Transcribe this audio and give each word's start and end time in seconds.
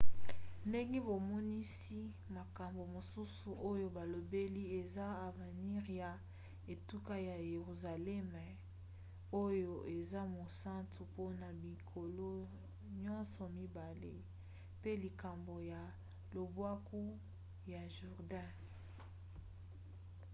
ndenge 0.67 0.99
bamonisi 1.07 1.99
makambo 2.37 2.81
mosusu 2.95 3.47
oyo 3.71 3.87
balobeli 3.95 4.63
ezala 4.79 5.17
avenire 5.27 5.93
ya 6.03 6.11
etuka 6.73 7.15
ya 7.29 7.37
yeruzaleme 7.49 8.45
oyo 9.45 9.73
eza 9.97 10.21
mosantu 10.35 10.99
mpona 11.09 11.47
bikolo 11.61 12.29
nyonso 13.03 13.43
mibale 13.57 14.13
pe 14.81 14.91
likambo 15.03 15.55
ya 15.71 15.81
lobwaku 16.33 17.01
ya 17.71 17.81
jourdain 17.95 18.57